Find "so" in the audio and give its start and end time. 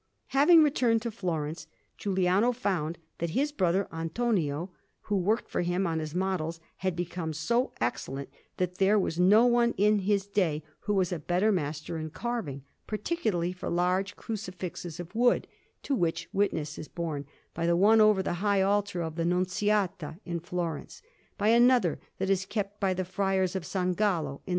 7.33-7.71